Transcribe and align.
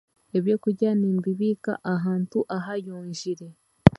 Ebyokurya 0.37 0.89
nimbibiika 0.95 1.71
ahantu 1.93 2.39
ahayonjire 2.57 3.47